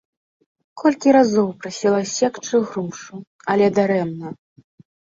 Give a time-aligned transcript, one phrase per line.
[0.81, 3.15] Колькі разоў прасіла ссекчы грушу,
[3.55, 4.39] але дарэмна.